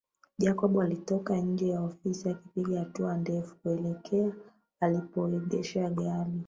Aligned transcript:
Jacob 0.37 0.79
alitoka 0.79 1.37
nje 1.37 1.67
ya 1.69 1.81
ofisi 1.81 2.29
akipiga 2.29 2.79
hatua 2.79 3.17
ndefu 3.17 3.55
kuelekea 3.55 4.31
alipoegesha 4.79 5.89
gari 5.89 6.39